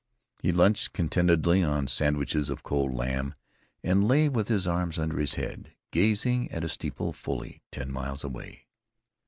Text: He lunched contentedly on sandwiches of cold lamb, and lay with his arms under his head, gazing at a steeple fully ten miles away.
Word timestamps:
He 0.41 0.51
lunched 0.51 0.93
contentedly 0.93 1.61
on 1.61 1.85
sandwiches 1.85 2.49
of 2.49 2.63
cold 2.63 2.91
lamb, 2.91 3.35
and 3.83 4.07
lay 4.07 4.29
with 4.29 4.47
his 4.47 4.65
arms 4.65 4.97
under 4.97 5.19
his 5.19 5.35
head, 5.35 5.75
gazing 5.91 6.49
at 6.51 6.63
a 6.63 6.69
steeple 6.69 7.13
fully 7.13 7.61
ten 7.71 7.91
miles 7.91 8.23
away. 8.23 8.65